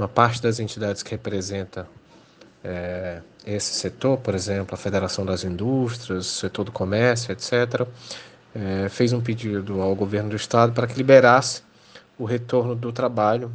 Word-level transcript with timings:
uma 0.00 0.08
parte 0.08 0.40
das 0.42 0.58
entidades 0.58 1.02
que 1.02 1.10
representa 1.10 1.86
é, 2.64 3.20
esse 3.46 3.74
setor, 3.74 4.18
por 4.18 4.34
exemplo, 4.34 4.74
a 4.74 4.78
Federação 4.78 5.24
das 5.26 5.44
Indústrias, 5.44 6.26
o 6.26 6.40
setor 6.40 6.64
do 6.64 6.72
comércio, 6.72 7.32
etc., 7.32 7.86
é, 8.54 8.88
fez 8.88 9.12
um 9.12 9.20
pedido 9.20 9.80
ao 9.80 9.94
governo 9.94 10.30
do 10.30 10.36
estado 10.36 10.72
para 10.72 10.86
que 10.86 10.94
liberasse 10.94 11.62
o 12.18 12.24
retorno 12.24 12.74
do 12.74 12.90
trabalho 12.92 13.52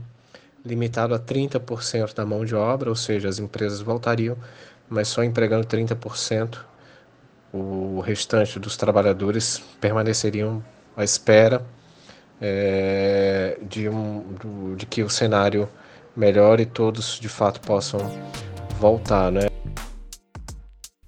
limitado 0.63 1.13
a 1.13 1.19
30% 1.19 2.13
da 2.13 2.25
mão 2.25 2.45
de 2.45 2.55
obra, 2.55 2.89
ou 2.89 2.95
seja, 2.95 3.27
as 3.27 3.37
empresas 3.37 3.81
voltariam, 3.81 4.37
mas 4.89 5.07
só 5.07 5.23
empregando 5.23 5.65
30%. 5.67 6.57
O 7.53 8.01
restante 8.01 8.59
dos 8.59 8.75
trabalhadores 8.75 9.59
permaneceriam 9.79 10.63
à 10.97 11.03
espera 11.03 11.65
é, 12.41 13.57
de, 13.61 13.87
um, 13.87 14.75
de 14.75 14.85
que 14.85 15.03
o 15.03 15.09
cenário 15.09 15.69
melhore 16.15 16.63
e 16.63 16.65
todos 16.65 17.19
de 17.19 17.29
fato 17.29 17.61
possam 17.61 17.99
voltar, 18.79 19.31
né? 19.31 19.47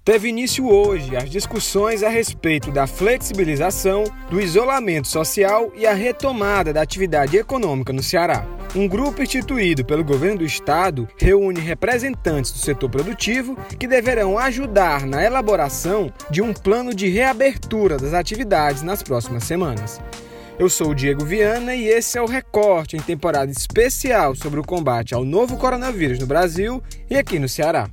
Teve 0.08 0.30
início 0.30 0.66
hoje 0.66 1.14
as 1.16 1.28
discussões 1.28 2.02
a 2.02 2.08
respeito 2.08 2.70
da 2.70 2.86
flexibilização, 2.86 4.04
do 4.30 4.40
isolamento 4.40 5.06
social 5.06 5.70
e 5.76 5.86
a 5.86 5.92
retomada 5.92 6.72
da 6.72 6.80
atividade 6.80 7.36
econômica 7.36 7.92
no 7.92 8.02
Ceará. 8.02 8.46
Um 8.74 8.88
grupo 8.88 9.22
instituído 9.22 9.84
pelo 9.84 10.02
governo 10.02 10.38
do 10.38 10.46
estado 10.46 11.06
reúne 11.18 11.60
representantes 11.60 12.52
do 12.52 12.58
setor 12.58 12.88
produtivo 12.88 13.54
que 13.78 13.86
deverão 13.86 14.38
ajudar 14.38 15.06
na 15.06 15.22
elaboração 15.22 16.10
de 16.30 16.40
um 16.40 16.54
plano 16.54 16.94
de 16.94 17.06
reabertura 17.08 17.98
das 17.98 18.14
atividades 18.14 18.80
nas 18.80 19.02
próximas 19.02 19.44
semanas. 19.44 20.00
Eu 20.58 20.68
sou 20.68 20.90
o 20.90 20.94
Diego 20.94 21.24
Viana 21.24 21.72
e 21.72 21.86
esse 21.86 22.18
é 22.18 22.20
o 22.20 22.26
Recorte 22.26 22.96
em 22.96 23.00
temporada 23.00 23.48
especial 23.48 24.34
sobre 24.34 24.58
o 24.58 24.64
combate 24.64 25.14
ao 25.14 25.24
novo 25.24 25.56
coronavírus 25.56 26.18
no 26.18 26.26
Brasil 26.26 26.82
e 27.08 27.16
aqui 27.16 27.38
no 27.38 27.48
Ceará. 27.48 27.88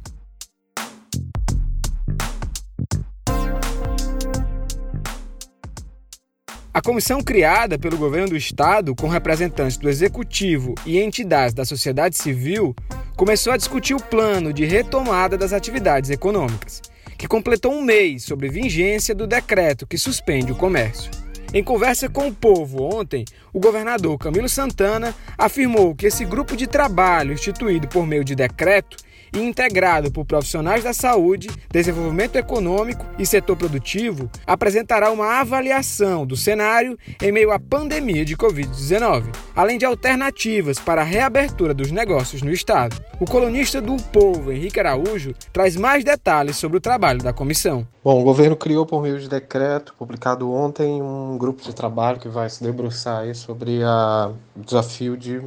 A 6.74 6.82
comissão 6.82 7.22
criada 7.22 7.78
pelo 7.78 7.98
governo 7.98 8.30
do 8.30 8.36
estado, 8.36 8.96
com 8.96 9.08
representantes 9.08 9.78
do 9.78 9.88
executivo 9.88 10.74
e 10.88 11.00
entidades 11.00 11.54
da 11.54 11.66
sociedade 11.66 12.18
civil, 12.18 12.76
começou 13.16 13.54
a 13.54 13.58
discutir 13.58 13.94
o 13.94 14.02
plano 14.02 14.52
de 14.52 14.66
retomada 14.66 15.38
das 15.38 15.54
atividades 15.54 16.10
econômicas, 16.10 16.82
que 17.16 17.28
completou 17.28 17.72
um 17.72 17.84
mês 17.84 18.24
sobre 18.24 18.50
vigência 18.50 19.14
do 19.14 19.28
decreto 19.28 19.86
que 19.86 20.00
suspende 20.00 20.52
o 20.52 20.56
comércio. 20.56 21.25
Em 21.56 21.64
conversa 21.64 22.10
com 22.10 22.28
o 22.28 22.34
povo 22.34 22.84
ontem, 22.84 23.24
o 23.54 23.62
governador 23.62 24.18
Camilo 24.18 24.50
Santana 24.50 25.16
afirmou 25.38 25.96
que 25.96 26.06
esse 26.06 26.26
grupo 26.26 26.54
de 26.54 26.68
trabalho 26.68 27.32
instituído 27.32 27.88
por 27.88 28.06
meio 28.06 28.26
de 28.26 28.36
decreto 28.36 28.98
e 29.36 29.40
integrado 29.40 30.12
por 30.12 30.26
profissionais 30.26 30.84
da 30.84 30.94
saúde, 30.94 31.50
desenvolvimento 31.70 32.38
econômico 32.38 33.06
e 33.20 33.26
setor 33.26 33.56
produtivo, 33.56 34.30
apresentará 34.48 35.12
uma 35.12 35.40
avaliação 35.40 36.26
do 36.26 36.38
cenário 36.38 36.98
em 37.22 37.32
meio 37.32 37.52
à 37.52 37.60
pandemia 37.60 38.24
de 38.24 38.38
Covid-19, 38.38 39.26
além 39.56 39.78
de 39.78 39.86
alternativas 39.86 40.80
para 40.80 41.02
a 41.02 41.06
reabertura 41.06 41.74
dos 41.74 41.92
negócios 41.92 42.42
no 42.42 42.52
Estado. 42.52 42.96
O 43.20 43.26
colunista 43.26 43.82
do 43.82 43.96
Povo, 43.96 44.52
Henrique 44.52 44.80
Araújo, 44.80 45.34
traz 45.52 45.76
mais 45.76 46.04
detalhes 46.04 46.56
sobre 46.56 46.78
o 46.78 46.82
trabalho 46.82 47.22
da 47.22 47.34
comissão. 47.34 47.88
Bom, 48.04 48.22
o 48.22 48.24
governo 48.24 48.56
criou, 48.56 48.86
por 48.86 49.02
meio 49.02 49.20
de 49.20 49.28
decreto, 49.28 49.96
publicado 49.98 50.52
ontem, 50.52 51.02
um 51.02 51.38
grupo 51.38 51.64
de 51.64 51.74
trabalho 51.74 52.20
que 52.20 52.30
vai 52.30 52.50
se 52.50 52.64
debruçar 52.64 53.34
sobre 53.34 53.80
o 53.84 54.64
desafio 54.64 55.18
de 55.18 55.42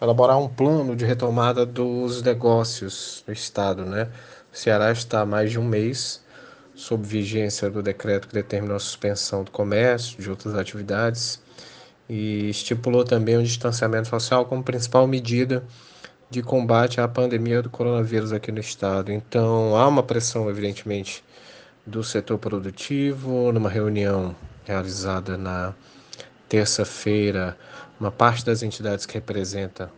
elaborar 0.00 0.38
um 0.38 0.48
plano 0.48 0.94
de 0.94 1.04
retomada 1.04 1.64
dos 1.64 2.22
negócios 2.22 3.24
no 3.26 3.32
estado, 3.32 3.84
né? 3.84 4.08
O 4.52 4.56
Ceará 4.56 4.92
está 4.92 5.20
há 5.22 5.26
mais 5.26 5.50
de 5.50 5.58
um 5.58 5.64
mês 5.64 6.24
sob 6.74 7.06
vigência 7.06 7.70
do 7.70 7.82
decreto 7.82 8.28
que 8.28 8.34
determinou 8.34 8.76
a 8.76 8.80
suspensão 8.80 9.42
do 9.42 9.50
comércio, 9.50 10.20
de 10.20 10.28
outras 10.28 10.54
atividades, 10.54 11.40
e 12.08 12.50
estipulou 12.50 13.04
também 13.04 13.36
o 13.36 13.42
distanciamento 13.42 14.08
social 14.08 14.44
como 14.44 14.62
principal 14.62 15.06
medida 15.06 15.64
de 16.28 16.42
combate 16.42 17.00
à 17.00 17.08
pandemia 17.08 17.62
do 17.62 17.70
coronavírus 17.70 18.32
aqui 18.32 18.52
no 18.52 18.60
estado. 18.60 19.10
Então, 19.10 19.76
há 19.76 19.88
uma 19.88 20.02
pressão, 20.02 20.50
evidentemente, 20.50 21.24
do 21.86 22.04
setor 22.04 22.38
produtivo, 22.38 23.52
numa 23.52 23.70
reunião 23.70 24.34
realizada 24.64 25.36
na 25.36 25.72
terça-feira, 26.48 27.56
uma 27.98 28.10
parte 28.10 28.44
das 28.44 28.62
entidades 28.62 29.06
que 29.06 29.14
representa 29.14 29.90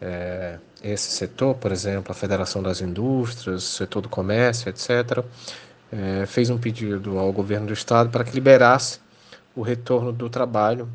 é, 0.00 0.58
esse 0.82 1.10
setor, 1.10 1.54
por 1.54 1.70
exemplo, 1.72 2.10
a 2.10 2.14
Federação 2.14 2.62
das 2.62 2.80
Indústrias, 2.80 3.62
o 3.62 3.66
setor 3.76 4.00
do 4.02 4.08
comércio, 4.08 4.68
etc., 4.68 5.24
é, 5.92 6.24
fez 6.26 6.50
um 6.50 6.58
pedido 6.58 7.18
ao 7.18 7.32
governo 7.32 7.66
do 7.66 7.72
estado 7.72 8.10
para 8.10 8.24
que 8.24 8.32
liberasse 8.32 9.00
o 9.54 9.62
retorno 9.62 10.12
do 10.12 10.30
trabalho 10.30 10.88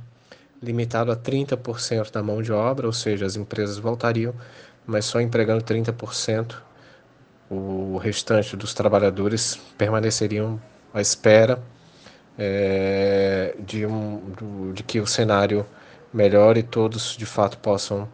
limitado 0.61 1.11
a 1.11 1.15
30% 1.15 2.11
da 2.11 2.23
mão 2.23 2.41
de 2.41 2.51
obra, 2.51 2.87
ou 2.87 2.93
seja, 2.93 3.25
as 3.25 3.35
empresas 3.35 3.77
voltariam, 3.77 4.33
mas 4.85 5.05
só 5.05 5.19
empregando 5.19 5.63
30%. 5.63 6.55
O 7.47 7.97
restante 7.97 8.55
dos 8.55 8.73
trabalhadores 8.73 9.59
permaneceriam 9.77 10.59
à 10.91 10.99
espera 10.99 11.61
é, 12.37 13.55
de, 13.59 13.85
um, 13.85 14.71
de 14.73 14.81
que 14.81 14.99
o 14.99 15.05
cenário 15.05 15.63
melhore 16.15 16.61
e 16.61 16.63
todos 16.63 17.15
de 17.17 17.25
fato 17.25 17.57
possam 17.57 18.07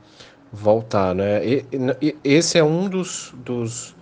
voltar. 0.51 1.13
Né? 1.15 1.45
E, 1.45 1.65
e, 2.01 2.15
esse 2.23 2.57
é 2.57 2.63
um 2.63 2.89
dos, 2.89 3.33
dos, 3.35 3.95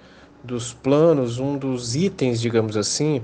dos 0.44 0.74
planos, 0.74 1.38
um 1.38 1.58
dos 1.58 1.96
itens, 1.96 2.40
digamos 2.40 2.78
assim, 2.78 3.22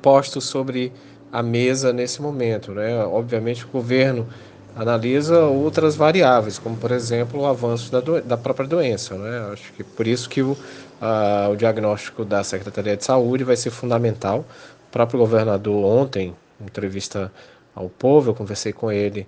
postos 0.00 0.44
sobre 0.44 0.92
a 1.32 1.42
mesa 1.42 1.92
nesse 1.92 2.22
momento. 2.22 2.72
Né? 2.72 3.04
Obviamente, 3.04 3.64
o 3.64 3.68
governo 3.68 4.28
analisa 4.76 5.40
outras 5.44 5.96
variáveis, 5.96 6.58
como 6.58 6.76
por 6.76 6.92
exemplo 6.92 7.40
o 7.40 7.46
avanço 7.46 7.90
da, 7.90 8.00
da 8.20 8.36
própria 8.36 8.68
doença. 8.68 9.16
Né? 9.16 9.50
Acho 9.52 9.72
que 9.72 9.82
por 9.82 10.06
isso 10.06 10.28
que 10.28 10.42
o, 10.42 10.56
a, 11.00 11.48
o 11.50 11.56
diagnóstico 11.56 12.24
da 12.24 12.44
Secretaria 12.44 12.96
de 12.96 13.04
Saúde 13.04 13.42
vai 13.42 13.56
ser 13.56 13.70
fundamental. 13.70 14.44
O 14.88 14.90
próprio 14.92 15.18
governador 15.18 15.84
ontem, 15.84 16.34
em 16.60 16.64
entrevista 16.64 17.32
ao 17.74 17.88
povo, 17.88 18.30
eu 18.30 18.34
conversei 18.34 18.72
com 18.72 18.90
ele 18.90 19.26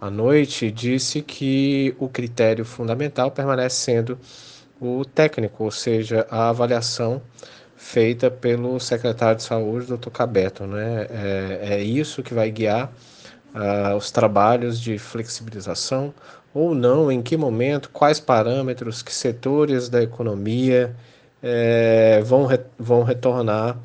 à 0.00 0.10
noite, 0.10 0.70
disse 0.70 1.22
que 1.22 1.94
o 1.98 2.08
critério 2.08 2.64
fundamental 2.64 3.30
permanece 3.30 3.76
sendo 3.76 4.18
o 4.80 5.04
técnico, 5.04 5.64
ou 5.64 5.70
seja, 5.70 6.26
a 6.30 6.48
avaliação 6.48 7.20
feita 7.76 8.30
pelo 8.30 8.78
secretário 8.80 9.36
de 9.36 9.42
saúde, 9.42 9.86
Dr. 9.86 10.10
Cabeto. 10.10 10.66
Né? 10.66 11.06
É, 11.10 11.58
é 11.74 11.82
isso 11.82 12.22
que 12.22 12.34
vai 12.34 12.50
guiar 12.50 12.92
uh, 13.54 13.96
os 13.96 14.10
trabalhos 14.10 14.80
de 14.80 14.98
flexibilização 14.98 16.12
ou 16.54 16.74
não, 16.74 17.10
em 17.10 17.22
que 17.22 17.36
momento, 17.36 17.90
quais 17.90 18.18
parâmetros, 18.18 19.02
que 19.02 19.12
setores 19.12 19.88
da 19.88 20.02
economia 20.02 20.94
é, 21.42 22.20
vão, 22.24 22.46
re, 22.46 22.58
vão 22.78 23.02
retornar 23.02 23.78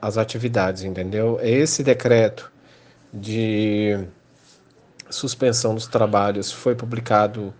às 0.00 0.16
atividades, 0.16 0.84
entendeu? 0.84 1.38
Esse 1.42 1.82
decreto 1.82 2.50
de 3.12 3.98
suspensão 5.10 5.74
dos 5.74 5.86
trabalhos 5.86 6.52
foi 6.52 6.74
publicado 6.74 7.52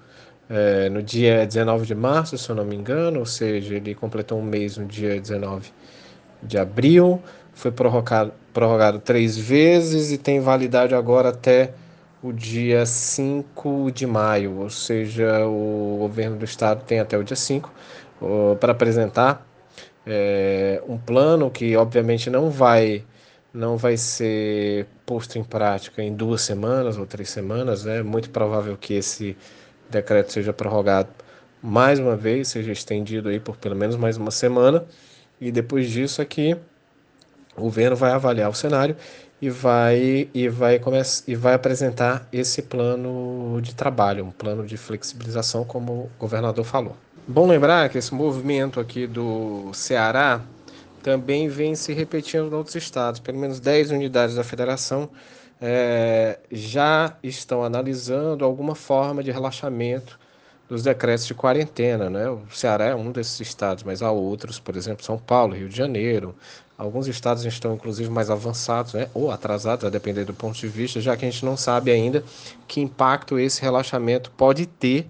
é, 0.49 0.89
no 0.89 1.03
dia 1.03 1.47
19 1.47 1.87
de 1.87 1.95
março, 1.95 2.39
se 2.39 2.49
eu 2.49 2.57
não 2.57 2.65
me 2.65 2.75
engano, 2.75 3.21
ou 3.21 3.27
seja, 3.27 3.75
ele 3.75 3.95
completou 3.95 4.39
um 4.39 4.43
mês 4.43 4.77
no 4.77 4.87
dia 4.87 5.21
19 5.21 5.71
de 6.43 6.59
abril, 6.59 7.23
foi 7.53 7.71
prorrogado, 7.71 8.33
prorrogado 8.53 8.99
três 8.99 9.37
vezes 9.37 10.11
e 10.11 10.19
tem 10.19 10.41
validade 10.41 10.95
agora 10.95 11.31
até 11.31 11.75
o 12.23 12.33
dia 12.33 12.85
5 12.87 13.91
de 13.93 14.07
maio, 14.07 14.59
ou 14.61 14.71
seja, 14.71 15.47
o 15.47 15.97
governo 16.01 16.37
do 16.37 16.45
estado 16.45 16.83
tem 16.85 16.99
até 16.99 17.17
o 17.17 17.23
dia 17.23 17.37
5 17.37 17.73
para 18.59 18.73
apresentar 18.73 19.47
é, 20.07 20.83
um 20.89 20.97
plano 20.97 21.51
que 21.51 21.77
obviamente 21.77 22.31
não 22.31 22.51
vai 22.51 23.05
não 23.53 23.77
vai 23.77 23.97
ser 23.97 24.87
posto 25.07 25.39
em 25.39 25.45
prática 25.45 26.03
em 26.03 26.15
duas 26.15 26.43
semanas 26.43 26.97
ou 26.99 27.07
três 27.07 27.31
semanas, 27.31 27.85
né? 27.85 27.99
É 27.99 28.03
muito 28.03 28.31
provável 28.31 28.77
que 28.77 28.95
esse 28.95 29.37
decreto 29.91 30.33
seja 30.33 30.53
prorrogado 30.53 31.09
mais 31.63 31.99
uma 31.99 32.17
vez, 32.17 32.49
seja 32.49 32.73
estendido 32.73 33.29
aí 33.29 33.41
por 33.41 33.57
pelo 33.57 33.75
menos 33.75 33.97
mais 33.97 34.17
uma 34.17 34.31
semana, 34.31 34.85
e 35.41 35.51
depois 35.51 35.91
disso 35.91 36.23
aqui 36.23 36.57
o 37.57 37.63
governo 37.63 37.97
vai 37.97 38.13
avaliar 38.13 38.51
o 38.51 38.55
cenário 38.55 38.97
e 39.41 39.51
vai 39.51 40.29
e 40.33 40.49
vai 40.49 40.81
e 41.27 41.35
vai 41.35 41.55
apresentar 41.55 42.29
esse 42.33 42.63
plano 42.63 43.61
de 43.61 43.75
trabalho, 43.75 44.25
um 44.25 44.31
plano 44.31 44.65
de 44.65 44.77
flexibilização, 44.77 45.65
como 45.65 45.93
o 45.93 46.11
governador 46.19 46.65
falou. 46.65 46.97
Bom 47.27 47.47
lembrar 47.47 47.89
que 47.89 47.99
esse 47.99 48.15
movimento 48.15 48.81
aqui 48.81 49.07
do 49.07 49.71
Ceará 49.75 50.41
também 51.09 51.49
vem 51.49 51.75
se 51.75 51.95
repetindo 51.95 52.53
em 52.53 52.55
outros 52.55 52.77
estados. 52.77 53.19
Pelo 53.19 53.39
menos 53.39 53.59
10 53.61 53.93
unidades 53.93 54.37
da 54.37 54.45
federação 54.45 55.09
é, 55.59 56.39
já 56.53 57.17
estão 57.23 57.65
analisando 57.65 58.45
alguma 58.45 58.75
forma 58.75 59.25
de 59.25 59.31
relaxamento 59.31 60.21
dos 60.69 60.83
decretos 60.83 61.27
de 61.27 61.33
quarentena. 61.33 62.11
Né? 62.11 62.29
O 62.29 62.43
Ceará 62.51 62.85
é 62.85 62.95
um 62.95 63.11
desses 63.11 63.41
estados, 63.41 63.85
mas 63.85 64.03
há 64.03 64.11
outros, 64.11 64.61
por 64.61 64.77
exemplo, 64.77 65.03
São 65.03 65.17
Paulo, 65.17 65.55
Rio 65.55 65.71
de 65.71 65.77
Janeiro. 65.79 66.37
Alguns 66.77 67.09
estados 67.09 67.43
estão, 67.47 67.73
inclusive, 67.75 68.11
mais 68.11 68.29
avançados 68.29 68.93
né? 68.93 69.09
ou 69.15 69.31
atrasados, 69.31 69.87
a 69.87 69.89
depender 69.89 70.27
do 70.27 70.35
ponto 70.35 70.59
de 70.59 70.69
vista, 70.69 71.01
já 71.01 71.17
que 71.17 71.25
a 71.25 71.31
gente 71.31 71.43
não 71.43 71.57
sabe 71.57 71.91
ainda 71.91 72.23
que 72.67 72.83
impacto 72.83 73.39
esse 73.39 73.63
relaxamento 73.63 74.31
pode 74.33 74.67
ter 74.67 75.09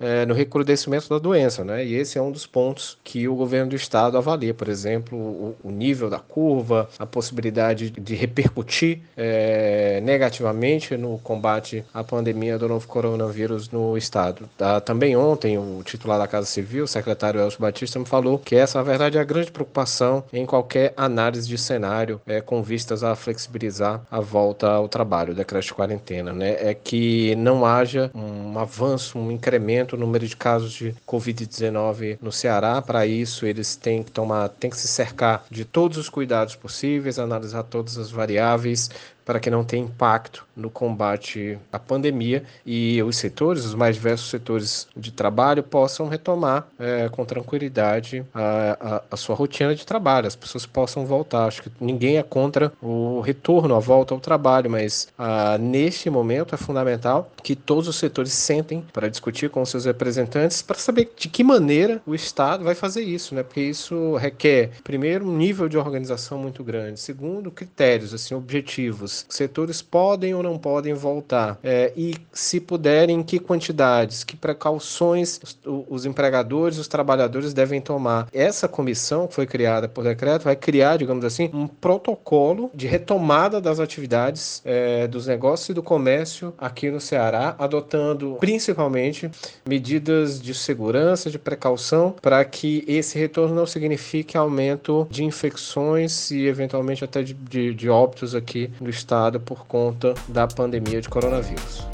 é, 0.00 0.24
no 0.26 0.34
recrudescimento 0.34 1.08
da 1.08 1.18
doença, 1.18 1.64
né? 1.64 1.84
E 1.84 1.94
esse 1.94 2.18
é 2.18 2.22
um 2.22 2.30
dos 2.30 2.46
pontos 2.46 2.98
que 3.02 3.28
o 3.28 3.34
governo 3.34 3.70
do 3.70 3.76
estado 3.76 4.16
avalia, 4.16 4.54
por 4.54 4.68
exemplo, 4.68 5.18
o, 5.18 5.56
o 5.64 5.70
nível 5.70 6.08
da 6.08 6.18
curva, 6.18 6.88
a 6.98 7.06
possibilidade 7.06 7.90
de 7.90 8.14
repercutir 8.14 9.00
é, 9.16 10.00
negativamente 10.02 10.96
no 10.96 11.18
combate 11.18 11.84
à 11.92 12.02
pandemia 12.04 12.58
do 12.58 12.68
novo 12.68 12.86
coronavírus 12.86 13.70
no 13.70 13.96
estado. 13.96 14.48
Ah, 14.58 14.80
também 14.80 15.16
ontem 15.16 15.58
o 15.58 15.82
titular 15.84 16.18
da 16.18 16.26
Casa 16.26 16.46
Civil, 16.46 16.84
o 16.84 16.88
secretário 16.88 17.40
Elcio 17.40 17.60
Batista, 17.60 17.98
me 17.98 18.06
falou 18.06 18.38
que 18.38 18.54
essa, 18.54 18.78
na 18.78 18.84
verdade, 18.84 19.18
é 19.18 19.20
a 19.20 19.24
grande 19.24 19.50
preocupação 19.50 20.24
em 20.32 20.46
qualquer 20.46 20.92
análise 20.96 21.48
de 21.48 21.58
cenário 21.58 22.20
é, 22.26 22.40
com 22.40 22.62
vistas 22.62 23.02
a 23.02 23.14
flexibilizar 23.14 24.02
a 24.10 24.20
volta 24.20 24.68
ao 24.70 24.88
trabalho, 24.88 25.34
decreto 25.34 25.66
de 25.66 25.74
quarentena, 25.74 26.32
né? 26.32 26.56
É 26.60 26.74
que 26.74 27.34
não 27.36 27.64
haja 27.64 28.10
um 28.14 28.58
avanço, 28.58 29.18
um 29.18 29.30
incremento 29.30 29.87
no 29.96 30.06
número 30.06 30.26
de 30.26 30.36
casos 30.36 30.72
de 30.72 30.94
Covid-19 31.06 32.18
no 32.20 32.32
Ceará. 32.32 32.80
Para 32.82 33.06
isso, 33.06 33.46
eles 33.46 33.76
têm 33.76 34.02
que 34.02 34.10
tomar, 34.10 34.48
têm 34.48 34.70
que 34.70 34.76
se 34.76 34.88
cercar 34.88 35.44
de 35.50 35.64
todos 35.64 35.96
os 35.98 36.08
cuidados 36.08 36.56
possíveis, 36.56 37.18
analisar 37.18 37.62
todas 37.62 37.98
as 37.98 38.10
variáveis, 38.10 38.90
para 39.28 39.38
que 39.38 39.50
não 39.50 39.62
tenha 39.62 39.84
impacto 39.84 40.46
no 40.56 40.70
combate 40.70 41.58
à 41.70 41.78
pandemia 41.78 42.42
e 42.64 43.02
os 43.02 43.18
setores, 43.18 43.66
os 43.66 43.74
mais 43.74 43.96
diversos 43.96 44.30
setores 44.30 44.88
de 44.96 45.12
trabalho, 45.12 45.62
possam 45.62 46.08
retomar 46.08 46.66
é, 46.78 47.10
com 47.10 47.26
tranquilidade 47.26 48.24
a, 48.32 48.78
a, 48.80 49.02
a, 49.10 49.16
sua 49.18 49.36
rotina 49.36 49.74
de 49.74 49.84
trabalho, 49.84 50.26
as 50.26 50.34
pessoas 50.34 50.64
possam 50.64 51.04
voltar. 51.04 51.44
Acho 51.44 51.62
que 51.62 51.70
ninguém 51.78 52.16
é 52.16 52.22
contra 52.22 52.72
o 52.80 53.20
retorno, 53.20 53.74
a 53.74 53.78
volta 53.78 54.14
ao 54.14 54.20
trabalho, 54.20 54.70
mas 54.70 55.08
ah, 55.18 55.58
neste 55.58 56.08
momento 56.08 56.54
é 56.54 56.58
fundamental 56.58 57.30
que 57.42 57.54
todos 57.54 57.86
os 57.86 57.96
setores 57.96 58.32
sentem 58.32 58.82
para 58.94 59.10
discutir 59.10 59.50
com 59.50 59.62
seus 59.66 59.84
representantes 59.84 60.62
para 60.62 60.78
saber 60.78 61.12
de 61.14 61.28
que 61.28 61.44
maneira 61.44 62.00
o 62.06 62.14
Estado 62.14 62.64
vai 62.64 62.74
fazer 62.74 63.02
isso, 63.02 63.34
né? 63.34 63.42
Porque 63.42 63.60
isso 63.60 64.16
requer, 64.16 64.70
primeiro, 64.82 65.28
um 65.28 65.36
nível 65.36 65.68
de 65.68 65.76
organização 65.76 66.38
muito 66.38 66.64
grande, 66.64 66.98
segundo, 66.98 67.50
critérios, 67.50 68.14
assim, 68.14 68.34
objetivos 68.34 69.17
setores 69.28 69.82
podem 69.82 70.34
ou 70.34 70.42
não 70.42 70.58
podem 70.58 70.94
voltar? 70.94 71.58
É, 71.62 71.92
e 71.96 72.14
se 72.32 72.60
puderem, 72.60 73.22
que 73.22 73.38
quantidades, 73.38 74.24
que 74.24 74.36
precauções 74.36 75.40
os, 75.42 75.58
os 75.88 76.06
empregadores, 76.06 76.78
os 76.78 76.88
trabalhadores 76.88 77.52
devem 77.52 77.80
tomar? 77.80 78.28
Essa 78.32 78.68
comissão 78.68 79.26
que 79.26 79.34
foi 79.34 79.46
criada 79.46 79.88
por 79.88 80.04
decreto 80.04 80.44
vai 80.44 80.56
criar, 80.56 80.96
digamos 80.96 81.24
assim, 81.24 81.50
um 81.52 81.66
protocolo 81.66 82.70
de 82.74 82.86
retomada 82.86 83.60
das 83.60 83.80
atividades 83.80 84.62
é, 84.64 85.06
dos 85.06 85.26
negócios 85.26 85.68
e 85.68 85.74
do 85.74 85.82
comércio 85.82 86.54
aqui 86.58 86.90
no 86.90 87.00
Ceará, 87.00 87.54
adotando 87.58 88.36
principalmente 88.40 89.30
medidas 89.66 90.40
de 90.40 90.54
segurança, 90.54 91.30
de 91.30 91.38
precaução, 91.38 92.14
para 92.22 92.44
que 92.44 92.84
esse 92.86 93.18
retorno 93.18 93.54
não 93.54 93.66
signifique 93.66 94.36
aumento 94.36 95.06
de 95.10 95.24
infecções 95.24 96.30
e 96.30 96.46
eventualmente 96.46 97.04
até 97.04 97.22
de, 97.22 97.34
de, 97.34 97.74
de 97.74 97.88
óbitos 97.88 98.34
aqui 98.34 98.70
no 98.80 98.88
estado 98.88 99.07
por 99.40 99.66
conta 99.66 100.14
da 100.28 100.46
pandemia 100.46 101.00
de 101.00 101.08
coronavírus. 101.08 101.86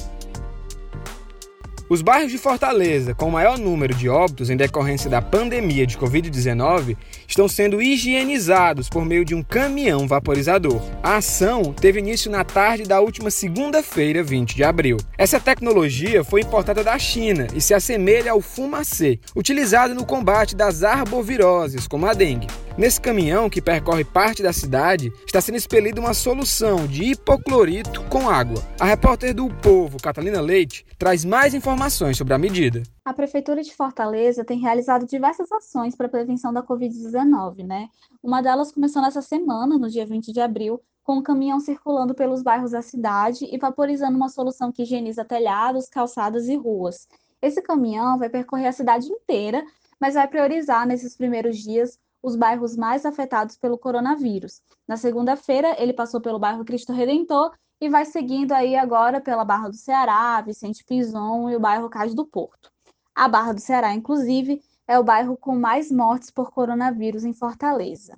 Os 1.86 2.00
bairros 2.00 2.32
de 2.32 2.38
Fortaleza, 2.38 3.14
com 3.14 3.30
maior 3.30 3.58
número 3.58 3.94
de 3.94 4.08
óbitos 4.08 4.48
em 4.48 4.56
decorrência 4.56 5.10
da 5.10 5.20
pandemia 5.20 5.86
de 5.86 5.98
Covid-19, 5.98 6.96
estão 7.28 7.46
sendo 7.46 7.80
higienizados 7.80 8.88
por 8.88 9.04
meio 9.04 9.22
de 9.22 9.34
um 9.34 9.42
caminhão 9.42 10.08
vaporizador. 10.08 10.80
A 11.02 11.16
ação 11.16 11.74
teve 11.74 11.98
início 11.98 12.30
na 12.30 12.42
tarde 12.42 12.84
da 12.84 13.00
última 13.00 13.30
segunda-feira, 13.30 14.22
20 14.22 14.56
de 14.56 14.64
abril. 14.64 14.96
Essa 15.18 15.38
tecnologia 15.38 16.24
foi 16.24 16.40
importada 16.40 16.82
da 16.82 16.98
China 16.98 17.46
e 17.54 17.60
se 17.60 17.74
assemelha 17.74 18.32
ao 18.32 18.40
fumacê, 18.40 19.20
utilizado 19.36 19.94
no 19.94 20.06
combate 20.06 20.56
das 20.56 20.82
arboviroses, 20.82 21.86
como 21.86 22.06
a 22.06 22.14
dengue. 22.14 22.46
Nesse 22.76 23.00
caminhão 23.00 23.48
que 23.48 23.62
percorre 23.62 24.04
parte 24.04 24.42
da 24.42 24.52
cidade, 24.52 25.12
está 25.24 25.40
sendo 25.40 25.56
expelida 25.56 26.00
uma 26.00 26.12
solução 26.12 26.88
de 26.88 27.04
hipoclorito 27.12 28.02
com 28.10 28.28
água. 28.28 28.60
A 28.80 28.84
repórter 28.84 29.32
do 29.32 29.48
Povo, 29.48 30.02
Catalina 30.02 30.40
Leite, 30.40 30.84
traz 30.98 31.24
mais 31.24 31.54
informações 31.54 32.16
sobre 32.16 32.34
a 32.34 32.38
medida. 32.38 32.82
A 33.04 33.12
Prefeitura 33.12 33.62
de 33.62 33.72
Fortaleza 33.72 34.44
tem 34.44 34.58
realizado 34.58 35.06
diversas 35.06 35.52
ações 35.52 35.94
para 35.94 36.06
a 36.06 36.10
prevenção 36.10 36.52
da 36.52 36.64
Covid-19, 36.64 37.64
né? 37.64 37.88
Uma 38.20 38.42
delas 38.42 38.72
começou 38.72 39.00
nessa 39.00 39.22
semana, 39.22 39.78
no 39.78 39.88
dia 39.88 40.04
20 40.04 40.32
de 40.32 40.40
abril, 40.40 40.82
com 41.04 41.14
o 41.14 41.18
um 41.20 41.22
caminhão 41.22 41.60
circulando 41.60 42.12
pelos 42.12 42.42
bairros 42.42 42.72
da 42.72 42.82
cidade 42.82 43.46
e 43.52 43.56
vaporizando 43.56 44.16
uma 44.16 44.28
solução 44.28 44.72
que 44.72 44.82
higieniza 44.82 45.24
telhados, 45.24 45.88
calçadas 45.88 46.48
e 46.48 46.56
ruas. 46.56 47.06
Esse 47.40 47.62
caminhão 47.62 48.18
vai 48.18 48.28
percorrer 48.28 48.66
a 48.66 48.72
cidade 48.72 49.06
inteira, 49.06 49.64
mas 50.00 50.14
vai 50.14 50.26
priorizar 50.26 50.88
nesses 50.88 51.16
primeiros 51.16 51.58
dias 51.58 52.00
os 52.24 52.34
bairros 52.34 52.74
mais 52.74 53.04
afetados 53.04 53.54
pelo 53.54 53.76
coronavírus. 53.76 54.62
Na 54.88 54.96
segunda-feira, 54.96 55.76
ele 55.78 55.92
passou 55.92 56.22
pelo 56.22 56.38
bairro 56.38 56.64
Cristo 56.64 56.90
Redentor 56.90 57.52
e 57.78 57.86
vai 57.86 58.06
seguindo 58.06 58.52
aí 58.52 58.74
agora 58.74 59.20
pela 59.20 59.44
Barra 59.44 59.68
do 59.68 59.76
Ceará, 59.76 60.40
Vicente 60.40 60.82
Pison 60.84 61.50
e 61.50 61.56
o 61.56 61.60
bairro 61.60 61.90
Cais 61.90 62.14
do 62.14 62.24
Porto. 62.24 62.72
A 63.14 63.28
Barra 63.28 63.52
do 63.52 63.60
Ceará, 63.60 63.92
inclusive, 63.92 64.62
é 64.88 64.98
o 64.98 65.04
bairro 65.04 65.36
com 65.36 65.54
mais 65.54 65.92
mortes 65.92 66.30
por 66.30 66.50
coronavírus 66.50 67.24
em 67.24 67.34
Fortaleza. 67.34 68.16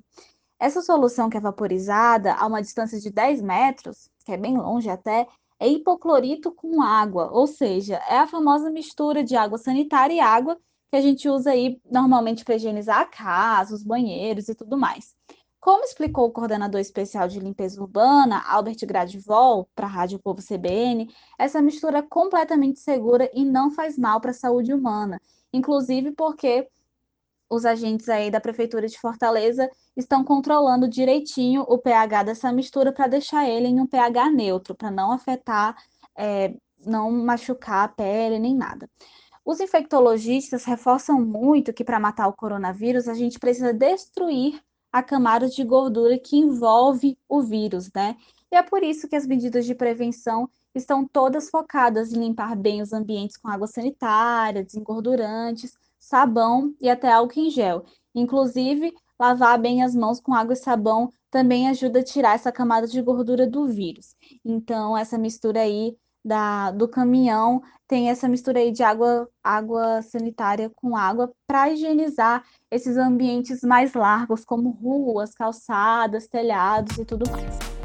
Essa 0.57 0.81
solução 0.83 1.29
que 1.29 1.37
é 1.37 1.41
vaporizada 1.41 2.33
a 2.35 2.47
uma 2.47 2.63
distância 2.63 3.01
de 3.01 3.11
10 3.11 3.43
metros, 3.43 4.09
que 4.25 4.31
é 4.31 4.37
bem 4.37 4.57
longe 4.57 4.89
até, 4.89 5.27
é 5.59 5.69
hipoclorito 5.69 6.53
com 6.53 6.81
água, 6.81 7.29
ou 7.33 7.49
seja, 7.49 7.97
é 8.09 8.19
a 8.19 8.27
famosa 8.29 8.71
mistura 8.71 9.25
de 9.25 9.35
água 9.35 9.59
sanitária 9.59 10.15
e 10.15 10.21
água 10.21 10.57
que 10.91 10.97
a 10.97 11.01
gente 11.01 11.29
usa 11.29 11.51
aí 11.51 11.81
normalmente 11.91 12.45
para 12.45 12.57
higienizar 12.57 13.01
a 13.01 13.07
casa, 13.07 13.75
os 13.75 13.83
banheiros 13.83 14.49
e 14.49 14.55
tudo 14.55 14.77
mais. 14.77 15.15
Como 15.61 15.83
explicou 15.83 16.27
o 16.27 16.31
coordenador 16.31 16.81
especial 16.81 17.27
de 17.27 17.41
limpeza 17.41 17.81
urbana, 17.81 18.41
Albert 18.47 18.79
Gradivol, 18.83 19.69
para 19.75 19.87
a 19.87 19.91
Rádio 19.91 20.19
Povo 20.21 20.41
CBN, 20.41 21.13
essa 21.37 21.61
mistura 21.61 21.99
é 21.99 22.03
completamente 22.03 22.79
segura 22.79 23.29
e 23.35 23.45
não 23.45 23.73
faz 23.73 23.99
mal 23.99 24.21
para 24.21 24.31
a 24.31 24.35
saúde 24.35 24.73
humana, 24.73 25.21
inclusive 25.53 26.13
porque 26.13 26.69
os 27.51 27.65
agentes 27.65 28.09
aí 28.09 28.31
da 28.31 28.41
Prefeitura 28.41 28.87
de 28.87 28.99
Fortaleza 28.99 29.69
estão 29.97 30.23
controlando 30.25 30.89
direitinho 30.89 31.63
o 31.63 31.79
pH 31.79 32.25
dessa 32.25 32.53
mistura 32.53 32.93
para 32.93 33.07
deixar 33.07 33.49
ele 33.49 33.69
em 33.69 33.81
um 33.81 33.87
pH 33.87 34.31
neutro, 34.31 34.75
para 34.75 34.91
não 34.91 35.11
afetar, 35.13 35.77
é, 36.17 36.55
não 36.85 37.11
machucar 37.11 37.85
a 37.85 37.89
pele 37.89 38.39
nem 38.39 38.55
nada. 38.55 38.89
Os 39.47 39.61
infectologistas 39.61 40.65
reforçam 40.65 41.25
muito 41.25 41.73
que 41.73 41.85
para 41.85 42.01
matar 42.01 42.27
o 42.27 42.33
coronavírus 42.33 43.07
a 43.07 43.15
gente 43.15 43.39
precisa 43.39 43.73
destruir 43.73 44.61
a 44.91 45.05
camada 45.05 45.49
de 45.49 45.63
gordura 45.63 46.19
que 46.19 46.37
envolve 46.37 47.17
o 47.29 47.41
vírus, 47.41 47.89
né? 47.95 48.17
E 48.51 48.57
é 48.57 48.63
por 48.65 48.83
isso 48.83 49.07
que 49.07 49.15
as 49.15 49.25
medidas 49.25 49.65
de 49.65 49.73
prevenção 49.73 50.51
estão 50.75 51.07
todas 51.07 51.49
focadas 51.49 52.13
em 52.13 52.19
limpar 52.19 52.57
bem 52.57 52.83
os 52.83 52.93
ambientes 52.93 53.37
com 53.37 53.49
água 53.49 53.69
sanitária, 53.69 54.65
desengordurantes, 54.65 55.79
sabão 55.97 56.75
e 56.81 56.89
até 56.89 57.13
álcool 57.13 57.39
em 57.39 57.49
gel. 57.49 57.85
Inclusive, 58.13 58.93
lavar 59.17 59.61
bem 59.61 59.81
as 59.81 59.95
mãos 59.95 60.19
com 60.19 60.35
água 60.35 60.55
e 60.55 60.57
sabão 60.57 61.09
também 61.31 61.69
ajuda 61.69 62.01
a 62.01 62.05
tirar 62.05 62.35
essa 62.35 62.51
camada 62.51 62.89
de 62.89 63.01
gordura 63.01 63.47
do 63.47 63.69
vírus. 63.69 64.17
Então, 64.45 64.99
essa 64.99 65.17
mistura 65.17 65.61
aí 65.61 65.97
da, 66.27 66.73
do 66.73 66.89
caminhão 66.89 67.63
tem 67.87 68.11
essa 68.11 68.29
mistura 68.29 68.59
aí 68.59 68.73
de 68.73 68.83
água, 68.83 69.29
água 69.45 70.03
sanitária 70.03 70.69
com 70.75 70.97
água 70.97 71.33
para 71.47 71.71
higienizar 71.71 72.43
esses 72.69 72.97
ambientes 72.97 73.61
mais 73.63 73.95
largos, 73.95 74.45
como 74.45 74.71
ruas, 74.71 75.33
calçadas, 75.33 76.27
telhados 76.27 76.99
e 76.99 77.05
tudo 77.05 77.31
mais. 77.31 77.76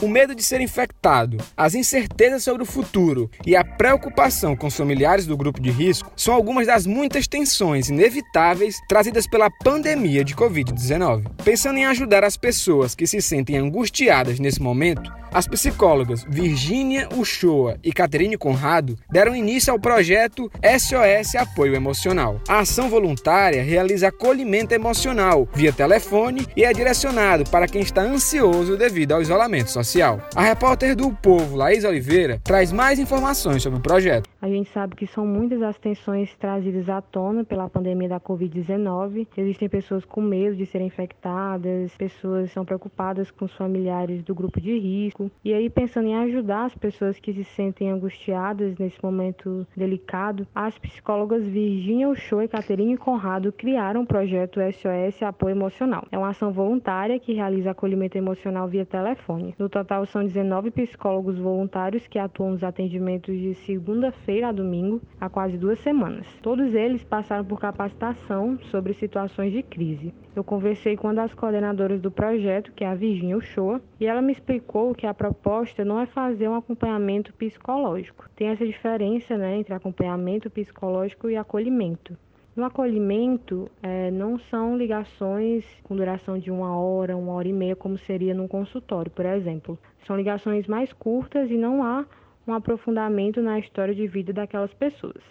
O 0.00 0.06
medo 0.06 0.32
de 0.32 0.44
ser 0.44 0.60
infectado, 0.60 1.38
as 1.56 1.74
incertezas 1.74 2.44
sobre 2.44 2.62
o 2.62 2.66
futuro 2.66 3.28
e 3.44 3.56
a 3.56 3.64
preocupação 3.64 4.54
com 4.54 4.68
os 4.68 4.76
familiares 4.76 5.26
do 5.26 5.36
grupo 5.36 5.60
de 5.60 5.72
risco 5.72 6.12
são 6.16 6.32
algumas 6.32 6.68
das 6.68 6.86
muitas 6.86 7.26
tensões 7.26 7.88
inevitáveis 7.88 8.76
trazidas 8.88 9.26
pela 9.26 9.50
pandemia 9.50 10.22
de 10.22 10.36
Covid-19. 10.36 11.24
Pensando 11.42 11.78
em 11.78 11.86
ajudar 11.86 12.22
as 12.22 12.36
pessoas 12.36 12.94
que 12.94 13.08
se 13.08 13.20
sentem 13.20 13.56
angustiadas 13.56 14.38
nesse 14.38 14.62
momento, 14.62 15.12
as 15.32 15.48
psicólogas 15.48 16.24
Virgínia 16.28 17.08
Uchoa 17.16 17.76
e 17.82 17.92
Caterine 17.92 18.38
Conrado 18.38 18.96
deram 19.10 19.34
início 19.34 19.72
ao 19.72 19.80
projeto 19.80 20.50
SOS 20.62 21.34
Apoio 21.34 21.74
Emocional. 21.74 22.40
A 22.48 22.60
ação 22.60 22.88
voluntária 22.88 23.62
realiza 23.62 24.08
acolhimento 24.08 24.72
emocional 24.72 25.46
via 25.52 25.72
telefone 25.72 26.46
e 26.56 26.64
é 26.64 26.72
direcionado 26.72 27.44
para 27.50 27.66
quem 27.66 27.82
está 27.82 28.02
ansioso 28.02 28.76
devido 28.76 29.12
ao 29.12 29.20
isolamento 29.20 29.70
social. 29.70 29.87
A 30.34 30.42
repórter 30.42 30.94
do 30.94 31.10
Povo, 31.10 31.56
Laís 31.56 31.84
Oliveira, 31.84 32.40
traz 32.44 32.72
mais 32.72 32.98
informações 32.98 33.62
sobre 33.62 33.78
o 33.78 33.82
projeto. 33.82 34.28
A 34.40 34.48
gente 34.48 34.70
sabe 34.70 34.94
que 34.94 35.04
são 35.04 35.26
muitas 35.26 35.60
as 35.62 35.76
tensões 35.78 36.32
trazidas 36.36 36.88
à 36.88 37.02
tona 37.02 37.42
pela 37.42 37.68
pandemia 37.68 38.08
da 38.08 38.20
Covid-19. 38.20 39.26
Existem 39.36 39.68
pessoas 39.68 40.04
com 40.04 40.20
medo 40.20 40.54
de 40.54 40.64
serem 40.64 40.86
infectadas, 40.86 41.96
pessoas 41.96 42.52
são 42.52 42.64
preocupadas 42.64 43.32
com 43.32 43.46
os 43.46 43.54
familiares 43.54 44.22
do 44.22 44.36
grupo 44.36 44.60
de 44.60 44.78
risco. 44.78 45.28
E 45.44 45.52
aí, 45.52 45.68
pensando 45.68 46.06
em 46.06 46.16
ajudar 46.16 46.66
as 46.66 46.74
pessoas 46.76 47.18
que 47.18 47.32
se 47.32 47.42
sentem 47.42 47.90
angustiadas 47.90 48.78
nesse 48.78 49.02
momento 49.02 49.66
delicado, 49.76 50.46
as 50.54 50.78
psicólogas 50.78 51.42
Virginia 51.44 52.08
Uchoa 52.08 52.44
e 52.44 52.48
Caterine 52.48 52.96
Conrado 52.96 53.50
criaram 53.50 54.02
o 54.02 54.06
projeto 54.06 54.60
SOS 54.60 55.20
Apoio 55.20 55.56
Emocional. 55.56 56.06
É 56.12 56.18
uma 56.18 56.28
ação 56.28 56.52
voluntária 56.52 57.18
que 57.18 57.34
realiza 57.34 57.72
acolhimento 57.72 58.16
emocional 58.16 58.68
via 58.68 58.86
telefone. 58.86 59.56
No 59.58 59.68
total, 59.68 60.06
são 60.06 60.22
19 60.24 60.70
psicólogos 60.70 61.36
voluntários 61.38 62.06
que 62.06 62.20
atuam 62.20 62.52
nos 62.52 62.62
atendimentos 62.62 63.36
de 63.36 63.54
segunda-feira 63.54 64.27
segunda-feira 64.28 64.48
a 64.48 64.52
domingo, 64.52 65.00
há 65.18 65.28
quase 65.28 65.56
duas 65.56 65.78
semanas. 65.80 66.26
Todos 66.42 66.74
eles 66.74 67.02
passaram 67.02 67.44
por 67.44 67.58
capacitação 67.58 68.58
sobre 68.70 68.92
situações 68.92 69.52
de 69.52 69.62
crise. 69.62 70.12
Eu 70.36 70.44
conversei 70.44 70.96
com 70.96 71.06
uma 71.06 71.14
das 71.14 71.32
coordenadoras 71.32 72.00
do 72.00 72.10
projeto, 72.10 72.72
que 72.72 72.84
é 72.84 72.88
a 72.88 72.94
Virginia 72.94 73.38
Uchoa, 73.38 73.80
e 73.98 74.06
ela 74.06 74.20
me 74.20 74.32
explicou 74.32 74.94
que 74.94 75.06
a 75.06 75.14
proposta 75.14 75.82
não 75.82 75.98
é 75.98 76.04
fazer 76.04 76.46
um 76.46 76.54
acompanhamento 76.54 77.32
psicológico. 77.32 78.28
Tem 78.36 78.48
essa 78.48 78.66
diferença 78.66 79.38
né, 79.38 79.56
entre 79.56 79.72
acompanhamento 79.72 80.50
psicológico 80.50 81.30
e 81.30 81.36
acolhimento. 81.36 82.14
No 82.54 82.64
acolhimento, 82.64 83.70
é, 83.82 84.10
não 84.10 84.38
são 84.38 84.76
ligações 84.76 85.64
com 85.84 85.96
duração 85.96 86.38
de 86.38 86.50
uma 86.50 86.76
hora, 86.76 87.16
uma 87.16 87.32
hora 87.32 87.48
e 87.48 87.52
meia, 87.52 87.76
como 87.76 87.96
seria 87.96 88.34
num 88.34 88.48
consultório, 88.48 89.10
por 89.10 89.24
exemplo. 89.24 89.78
São 90.04 90.16
ligações 90.16 90.66
mais 90.66 90.92
curtas 90.92 91.50
e 91.50 91.56
não 91.56 91.84
há 91.84 92.04
um 92.48 92.54
aprofundamento 92.54 93.42
na 93.42 93.58
história 93.58 93.94
de 93.94 94.06
vida 94.06 94.32
daquelas 94.32 94.72
pessoas. 94.72 95.22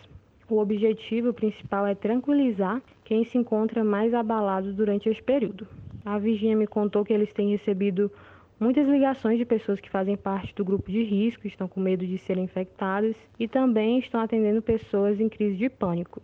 O 0.48 0.60
objetivo 0.60 1.34
principal 1.34 1.86
é 1.88 1.96
tranquilizar 1.96 2.82
quem 3.04 3.26
se 3.26 3.38
encontra 3.38 3.84
mais 3.84 4.14
abalado 4.14 4.72
durante 4.72 5.10
esse 5.10 5.22
período. 5.22 5.68
A 6.06 6.20
Virginia 6.20 6.56
me 6.56 6.68
contou 6.68 7.04
que 7.04 7.12
eles 7.12 7.34
têm 7.34 7.50
recebido 7.50 8.12
muitas 8.60 8.88
ligações 8.88 9.38
de 9.40 9.46
pessoas 9.46 9.80
que 9.80 9.90
fazem 9.90 10.16
parte 10.16 10.54
do 10.54 10.64
grupo 10.64 10.92
de 10.92 11.04
risco, 11.04 11.48
estão 11.48 11.68
com 11.68 11.80
medo 11.80 12.06
de 12.06 12.18
serem 12.20 12.46
infectadas 12.46 13.16
e 13.40 13.48
também 13.48 14.00
estão 14.00 14.22
atendendo 14.22 14.62
pessoas 14.62 15.20
em 15.20 15.28
crise 15.28 15.58
de 15.58 15.70
pânico. 15.70 16.22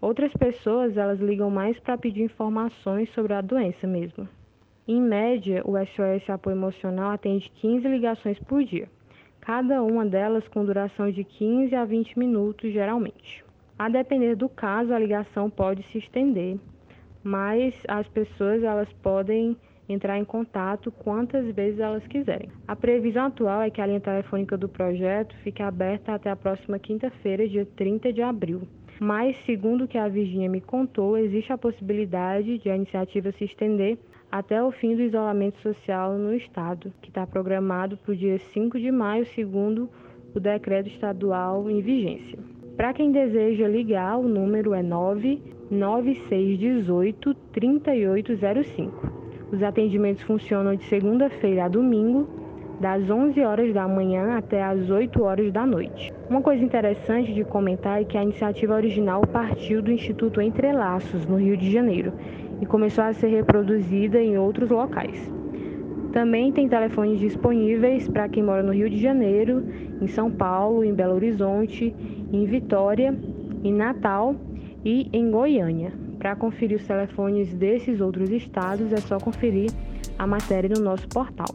Outras 0.00 0.32
pessoas, 0.32 0.96
elas 0.96 1.18
ligam 1.18 1.50
mais 1.50 1.78
para 1.80 1.98
pedir 1.98 2.22
informações 2.22 3.10
sobre 3.10 3.34
a 3.34 3.40
doença 3.40 3.86
mesmo. 3.86 4.28
Em 4.86 5.02
média, 5.02 5.62
o 5.66 5.72
SOS 5.76 6.30
Apoio 6.30 6.56
Emocional 6.56 7.10
atende 7.10 7.50
15 7.56 7.88
ligações 7.88 8.38
por 8.38 8.62
dia 8.62 8.88
cada 9.40 9.82
uma 9.82 10.04
delas 10.04 10.46
com 10.48 10.64
duração 10.64 11.10
de 11.10 11.24
15 11.24 11.74
a 11.74 11.84
20 11.84 12.18
minutos, 12.18 12.72
geralmente. 12.72 13.44
A 13.78 13.88
depender 13.88 14.34
do 14.34 14.48
caso, 14.48 14.92
a 14.92 14.98
ligação 14.98 15.48
pode 15.48 15.82
se 15.84 15.98
estender, 15.98 16.58
mas 17.22 17.74
as 17.86 18.06
pessoas 18.08 18.62
elas 18.62 18.92
podem 19.02 19.56
entrar 19.88 20.18
em 20.18 20.24
contato 20.24 20.92
quantas 20.92 21.54
vezes 21.54 21.80
elas 21.80 22.06
quiserem. 22.06 22.50
A 22.66 22.76
previsão 22.76 23.26
atual 23.26 23.62
é 23.62 23.70
que 23.70 23.80
a 23.80 23.86
linha 23.86 24.00
telefônica 24.00 24.56
do 24.56 24.68
projeto 24.68 25.34
fique 25.38 25.62
aberta 25.62 26.12
até 26.12 26.30
a 26.30 26.36
próxima 26.36 26.78
quinta-feira, 26.78 27.48
dia 27.48 27.66
30 27.76 28.12
de 28.12 28.20
abril. 28.20 28.62
Mas, 29.00 29.36
segundo 29.46 29.84
o 29.84 29.88
que 29.88 29.96
a 29.96 30.08
Virginia 30.08 30.48
me 30.48 30.60
contou, 30.60 31.16
existe 31.16 31.52
a 31.52 31.58
possibilidade 31.58 32.58
de 32.58 32.68
a 32.68 32.76
iniciativa 32.76 33.30
se 33.32 33.44
estender 33.44 33.96
até 34.30 34.62
o 34.62 34.70
fim 34.70 34.94
do 34.94 35.00
isolamento 35.02 35.58
social 35.60 36.12
no 36.12 36.34
Estado, 36.34 36.92
que 37.00 37.08
está 37.08 37.26
programado 37.26 37.96
para 37.96 38.12
o 38.12 38.16
dia 38.16 38.38
5 38.38 38.78
de 38.78 38.90
maio, 38.90 39.24
segundo 39.26 39.88
o 40.34 40.40
decreto 40.40 40.88
estadual 40.88 41.70
em 41.70 41.80
vigência. 41.80 42.38
Para 42.76 42.92
quem 42.92 43.10
deseja 43.10 43.66
ligar, 43.66 44.18
o 44.18 44.28
número 44.28 44.74
é 44.74 44.82
99618 44.82 47.32
3805. 47.52 49.16
Os 49.50 49.62
atendimentos 49.62 50.22
funcionam 50.22 50.76
de 50.76 50.84
segunda-feira 50.84 51.64
a 51.64 51.68
domingo, 51.68 52.28
das 52.78 53.10
11 53.10 53.40
horas 53.40 53.74
da 53.74 53.88
manhã 53.88 54.36
até 54.36 54.62
as 54.62 54.88
8 54.88 55.20
horas 55.22 55.52
da 55.52 55.66
noite. 55.66 56.12
Uma 56.30 56.40
coisa 56.40 56.62
interessante 56.62 57.34
de 57.34 57.42
comentar 57.44 58.00
é 58.00 58.04
que 58.04 58.16
a 58.16 58.22
iniciativa 58.22 58.74
original 58.74 59.22
partiu 59.22 59.82
do 59.82 59.90
Instituto 59.90 60.40
Entrelaços, 60.40 61.26
no 61.26 61.36
Rio 61.36 61.56
de 61.56 61.72
Janeiro, 61.72 62.12
e 62.60 62.66
começou 62.66 63.04
a 63.04 63.12
ser 63.12 63.28
reproduzida 63.28 64.20
em 64.20 64.38
outros 64.38 64.70
locais. 64.70 65.30
Também 66.12 66.50
tem 66.52 66.68
telefones 66.68 67.20
disponíveis 67.20 68.08
para 68.08 68.28
quem 68.28 68.42
mora 68.42 68.62
no 68.62 68.72
Rio 68.72 68.88
de 68.88 68.98
Janeiro, 68.98 69.64
em 70.00 70.06
São 70.06 70.30
Paulo, 70.30 70.82
em 70.82 70.94
Belo 70.94 71.14
Horizonte, 71.14 71.94
em 72.32 72.46
Vitória, 72.46 73.16
em 73.62 73.72
Natal 73.72 74.34
e 74.84 75.08
em 75.12 75.30
Goiânia. 75.30 75.92
Para 76.18 76.34
conferir 76.34 76.76
os 76.78 76.86
telefones 76.86 77.54
desses 77.54 78.00
outros 78.00 78.30
estados, 78.30 78.92
é 78.92 78.96
só 78.96 79.18
conferir 79.18 79.70
a 80.18 80.26
matéria 80.26 80.70
no 80.74 80.82
nosso 80.82 81.06
portal. 81.08 81.54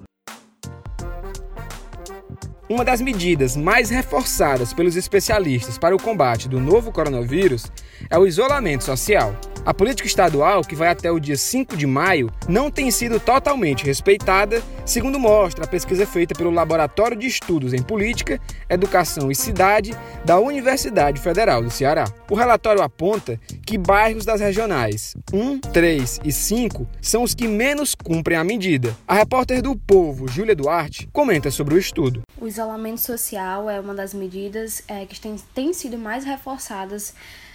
Uma 2.70 2.86
das 2.86 3.02
medidas 3.02 3.58
mais 3.58 3.90
reforçadas 3.90 4.74
pelos 4.74 4.96
especialistas 4.96 5.78
para 5.78 5.96
o 5.96 6.02
combate 6.02 6.48
do 6.48 6.60
novo 6.60 6.92
coronavírus 6.92 7.70
é 8.10 8.18
o 8.18 8.26
isolamento 8.26 8.84
social. 8.84 9.36
A 9.66 9.74
política 9.74 10.06
estadual, 10.06 10.62
que 10.62 10.76
vai 10.76 10.90
até 10.90 11.10
o 11.10 11.22
dia 11.22 11.38
5 11.38 11.78
de 11.78 11.88
maio, 11.88 12.30
não 12.50 12.70
tem 12.70 12.92
sido 12.92 13.18
totalmente 13.18 13.86
respeitada, 13.86 14.62
segundo 14.86 15.18
mostra 15.18 15.64
a 15.64 15.68
pesquisa 15.68 16.06
feita 16.06 16.36
pelo 16.36 16.52
Laboratório 16.52 17.16
de 17.16 17.28
Estudos 17.28 17.74
em 17.74 17.82
Política, 17.82 18.42
Educação 18.70 19.32
e 19.32 19.36
Cidade 19.36 19.96
da 20.26 20.38
Universidade 20.38 21.22
Federal 21.22 21.64
do 21.64 21.72
Ceará. 21.72 22.04
O 22.30 22.36
relatório 22.36 22.82
aponta 22.82 23.40
que 23.66 23.78
bairros 23.78 24.26
das 24.26 24.42
regionais 24.42 25.16
1, 25.32 25.60
3 25.60 26.20
e 26.26 26.32
5 26.34 26.86
são 27.02 27.24
os 27.24 27.34
que 27.34 27.48
menos 27.48 27.96
cumprem 27.96 28.38
a 28.38 28.44
medida. 28.44 28.94
A 29.08 29.14
repórter 29.14 29.62
do 29.62 29.78
Povo, 29.78 30.28
Júlia 30.28 30.56
Duarte, 30.56 31.08
comenta 31.14 31.50
sobre 31.50 31.76
o 31.76 31.78
estudo. 31.78 32.24
O 32.38 32.48
isolamento 32.48 33.00
social 33.00 33.70
é 33.70 33.80
uma 33.80 33.94
das 33.94 34.14
medidas 34.14 34.84
é, 34.90 35.06
que 35.06 35.22
tem, 35.22 35.38
tem 35.56 35.74
sido 35.74 35.98
mais 35.98 36.26
reforçadas 36.26 37.14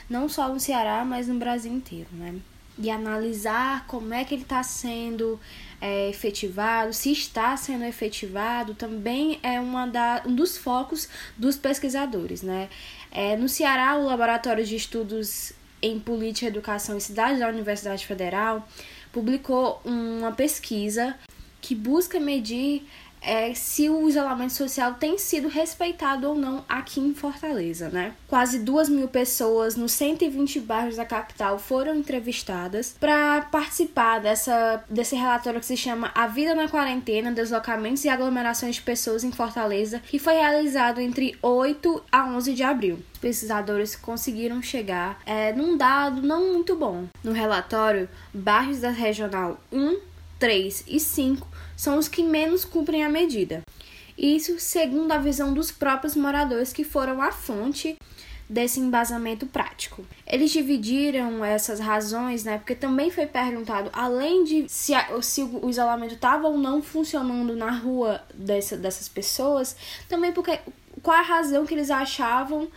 não 0.08 0.28
só 0.28 0.48
no 0.48 0.58
Ceará, 0.58 1.04
mas 1.04 1.28
no 1.28 1.38
Brasil 1.38 1.72
inteiro, 1.72 2.08
né? 2.12 2.34
E 2.78 2.90
analisar 2.90 3.86
como 3.86 4.14
é 4.14 4.24
que 4.24 4.34
ele 4.34 4.42
está 4.42 4.62
sendo 4.62 5.38
é, 5.80 6.08
efetivado, 6.08 6.92
se 6.92 7.10
está 7.10 7.56
sendo 7.56 7.84
efetivado, 7.84 8.74
também 8.74 9.40
é 9.42 9.58
uma 9.58 9.86
da, 9.86 10.22
um 10.24 10.34
dos 10.34 10.56
focos 10.56 11.08
dos 11.36 11.56
pesquisadores, 11.56 12.42
né? 12.42 12.68
É, 13.10 13.36
no 13.36 13.48
Ceará, 13.48 13.96
o 13.96 14.04
Laboratório 14.04 14.64
de 14.64 14.76
Estudos 14.76 15.52
em 15.82 15.98
Política, 15.98 16.46
Educação 16.46 16.96
e 16.96 17.00
Cidade 17.00 17.38
da 17.38 17.48
Universidade 17.48 18.06
Federal 18.06 18.68
publicou 19.12 19.80
uma 19.84 20.32
pesquisa 20.32 21.16
que 21.60 21.74
busca 21.74 22.20
medir 22.20 22.86
é, 23.20 23.54
se 23.54 23.88
o 23.88 24.08
isolamento 24.08 24.52
social 24.52 24.94
tem 24.94 25.18
sido 25.18 25.48
respeitado 25.48 26.28
ou 26.28 26.34
não 26.34 26.64
aqui 26.68 27.00
em 27.00 27.14
Fortaleza, 27.14 27.88
né? 27.88 28.14
Quase 28.26 28.58
duas 28.58 28.88
mil 28.88 29.08
pessoas 29.08 29.76
nos 29.76 29.92
120 29.92 30.60
bairros 30.60 30.96
da 30.96 31.04
capital 31.04 31.58
foram 31.58 31.94
entrevistadas 31.94 32.96
para 32.98 33.42
participar 33.42 34.20
dessa, 34.20 34.84
desse 34.88 35.16
relatório 35.16 35.60
que 35.60 35.66
se 35.66 35.76
chama 35.76 36.10
A 36.14 36.26
Vida 36.26 36.54
na 36.54 36.68
Quarentena, 36.68 37.32
Deslocamentos 37.32 38.04
e 38.04 38.08
Aglomerações 38.08 38.76
de 38.76 38.82
Pessoas 38.82 39.24
em 39.24 39.32
Fortaleza, 39.32 40.00
que 40.06 40.18
foi 40.18 40.34
realizado 40.34 41.00
entre 41.00 41.36
8 41.42 42.02
a 42.10 42.26
11 42.26 42.54
de 42.54 42.62
abril 42.62 42.98
pesquisadores 43.18 43.96
conseguiram 43.96 44.62
chegar 44.62 45.20
é, 45.26 45.52
num 45.52 45.76
dado 45.76 46.22
não 46.22 46.52
muito 46.52 46.76
bom. 46.76 47.06
No 47.22 47.32
relatório, 47.32 48.08
bairros 48.32 48.80
da 48.80 48.90
Regional 48.90 49.58
1, 49.72 49.98
3 50.38 50.84
e 50.86 51.00
5 51.00 51.46
são 51.78 51.96
os 51.96 52.08
que 52.08 52.24
menos 52.24 52.64
cumprem 52.64 53.04
a 53.04 53.08
medida. 53.08 53.62
Isso 54.18 54.58
segundo 54.58 55.12
a 55.12 55.18
visão 55.18 55.54
dos 55.54 55.70
próprios 55.70 56.16
moradores 56.16 56.72
que 56.72 56.82
foram 56.82 57.22
a 57.22 57.30
fonte 57.30 57.96
desse 58.50 58.80
embasamento 58.80 59.46
prático. 59.46 60.04
Eles 60.26 60.50
dividiram 60.50 61.44
essas 61.44 61.78
razões, 61.78 62.42
né? 62.42 62.58
Porque 62.58 62.74
também 62.74 63.10
foi 63.10 63.26
perguntado, 63.26 63.90
além 63.92 64.42
de 64.42 64.64
se, 64.68 64.92
a, 64.92 65.22
se 65.22 65.42
o 65.42 65.70
isolamento 65.70 66.14
estava 66.14 66.48
ou 66.48 66.58
não 66.58 66.82
funcionando 66.82 67.54
na 67.54 67.70
rua 67.70 68.24
dessa, 68.34 68.76
dessas 68.76 69.08
pessoas, 69.08 69.76
também 70.08 70.32
porque 70.32 70.58
qual 71.00 71.16
a 71.16 71.22
razão 71.22 71.64
que 71.64 71.74
eles 71.74 71.90
achavam 71.90 72.68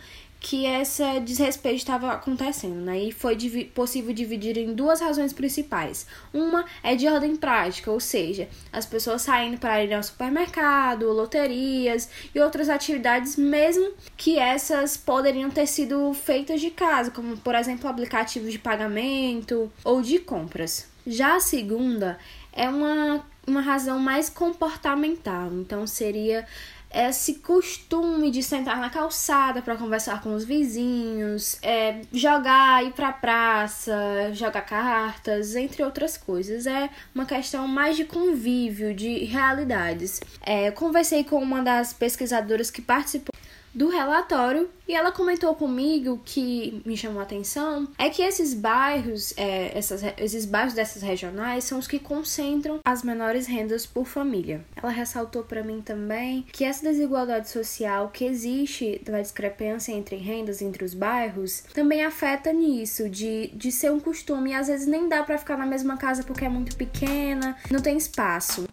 que 0.42 0.66
esse 0.66 1.20
desrespeito 1.20 1.76
estava 1.76 2.10
acontecendo, 2.10 2.80
né? 2.80 2.98
E 2.98 3.12
foi 3.12 3.36
possível 3.72 4.12
dividir 4.12 4.58
em 4.58 4.74
duas 4.74 5.00
razões 5.00 5.32
principais. 5.32 6.04
Uma 6.34 6.64
é 6.82 6.96
de 6.96 7.06
ordem 7.06 7.36
prática, 7.36 7.92
ou 7.92 8.00
seja, 8.00 8.48
as 8.72 8.84
pessoas 8.84 9.22
saindo 9.22 9.56
para 9.56 9.84
ir 9.84 9.94
ao 9.94 10.02
supermercado, 10.02 11.12
loterias 11.12 12.10
e 12.34 12.40
outras 12.40 12.68
atividades, 12.68 13.36
mesmo 13.36 13.92
que 14.16 14.36
essas 14.36 14.96
poderiam 14.96 15.48
ter 15.48 15.68
sido 15.68 16.12
feitas 16.12 16.60
de 16.60 16.70
casa, 16.70 17.12
como 17.12 17.36
por 17.36 17.54
exemplo 17.54 17.88
aplicativos 17.88 18.50
de 18.50 18.58
pagamento 18.58 19.72
ou 19.84 20.02
de 20.02 20.18
compras. 20.18 20.88
Já 21.06 21.36
a 21.36 21.40
segunda 21.40 22.18
é 22.52 22.68
uma, 22.68 23.24
uma 23.46 23.60
razão 23.60 24.00
mais 24.00 24.28
comportamental, 24.28 25.52
então 25.52 25.86
seria 25.86 26.44
esse 26.92 27.34
costume 27.34 28.30
de 28.30 28.42
sentar 28.42 28.78
na 28.78 28.90
calçada 28.90 29.62
para 29.62 29.76
conversar 29.76 30.22
com 30.22 30.34
os 30.34 30.44
vizinhos, 30.44 31.58
é, 31.62 32.02
jogar, 32.12 32.84
ir 32.84 32.92
pra 32.92 33.12
praça, 33.12 34.30
jogar 34.32 34.62
cartas, 34.62 35.56
entre 35.56 35.82
outras 35.82 36.16
coisas. 36.16 36.66
É 36.66 36.90
uma 37.14 37.24
questão 37.24 37.66
mais 37.66 37.96
de 37.96 38.04
convívio, 38.04 38.94
de 38.94 39.24
realidades. 39.24 40.20
É, 40.42 40.70
conversei 40.70 41.24
com 41.24 41.36
uma 41.42 41.62
das 41.62 41.92
pesquisadoras 41.92 42.70
que 42.70 42.82
participou 42.82 43.32
do 43.74 43.88
relatório 43.88 44.68
e 44.86 44.94
ela 44.94 45.12
comentou 45.12 45.54
comigo 45.54 46.20
que 46.24 46.82
me 46.84 46.96
chamou 46.96 47.20
a 47.20 47.22
atenção 47.22 47.88
é 47.96 48.10
que 48.10 48.20
esses 48.22 48.52
bairros, 48.52 49.32
é, 49.36 49.76
essas, 49.76 50.02
esses 50.18 50.44
bairros 50.44 50.74
dessas 50.74 51.02
regionais 51.02 51.64
são 51.64 51.78
os 51.78 51.86
que 51.86 51.98
concentram 51.98 52.80
as 52.84 53.02
menores 53.02 53.46
rendas 53.46 53.86
por 53.86 54.06
família. 54.06 54.64
Ela 54.76 54.90
ressaltou 54.90 55.44
para 55.44 55.62
mim 55.62 55.80
também 55.80 56.44
que 56.52 56.64
essa 56.64 56.82
desigualdade 56.82 57.48
social 57.48 58.10
que 58.10 58.24
existe 58.24 59.00
da 59.04 59.20
discrepância 59.20 59.92
entre 59.92 60.16
rendas 60.16 60.60
entre 60.60 60.84
os 60.84 60.94
bairros 60.94 61.64
também 61.72 62.04
afeta 62.04 62.52
nisso 62.52 63.08
de, 63.08 63.48
de 63.54 63.72
ser 63.72 63.90
um 63.90 64.00
costume 64.00 64.50
e 64.50 64.54
às 64.54 64.66
vezes 64.66 64.86
nem 64.86 65.08
dá 65.08 65.22
para 65.22 65.38
ficar 65.38 65.56
na 65.56 65.66
mesma 65.66 65.96
casa 65.96 66.22
porque 66.22 66.44
é 66.44 66.48
muito 66.48 66.76
pequena, 66.76 67.56
não 67.70 67.80
tem 67.80 67.96
espaço. 67.96 68.66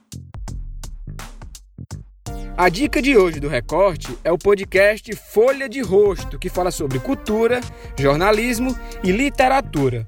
A 2.59 2.67
dica 2.67 3.01
de 3.01 3.15
hoje 3.15 3.39
do 3.39 3.47
Recorte 3.47 4.09
é 4.21 4.29
o 4.33 4.37
podcast 4.37 5.15
Folha 5.15 5.69
de 5.69 5.79
Rosto, 5.79 6.37
que 6.37 6.49
fala 6.49 6.71
sobre 6.71 6.99
cultura, 6.99 7.61
jornalismo 7.97 8.77
e 9.01 9.13
literatura. 9.13 10.05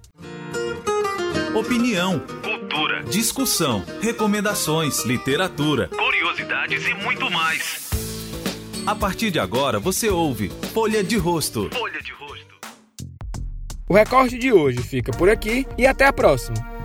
Opinião, 1.55 2.19
cultura, 2.43 3.03
discussão, 3.03 3.85
recomendações, 4.01 5.05
literatura, 5.05 5.87
curiosidades 5.87 6.85
e 6.85 6.93
muito 6.95 7.31
mais. 7.31 7.89
A 8.85 8.95
partir 8.95 9.31
de 9.31 9.39
agora 9.39 9.79
você 9.79 10.09
ouve 10.09 10.51
Folha 10.73 11.01
de 11.01 11.15
Rosto. 11.15 11.69
Folha 11.73 12.01
de 12.01 12.11
Rosto. 12.11 12.59
O 13.87 13.93
recorte 13.93 14.37
de 14.37 14.51
hoje 14.51 14.79
fica 14.79 15.13
por 15.13 15.29
aqui 15.29 15.65
e 15.77 15.87
até 15.87 16.05
a 16.05 16.11
próxima. 16.11 16.80